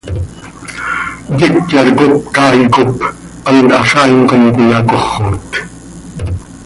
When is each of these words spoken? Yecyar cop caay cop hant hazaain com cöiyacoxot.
Yecyar 1.39 1.87
cop 1.97 2.13
caay 2.35 2.59
cop 2.75 2.91
hant 3.47 3.69
hazaain 3.75 4.17
com 4.29 4.43
cöiyacoxot. 4.55 5.51